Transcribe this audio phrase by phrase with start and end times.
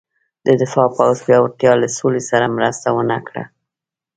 [0.45, 3.43] د دفاع پوځ پیاوړتیا له سولې سره مرسته ونه کړه.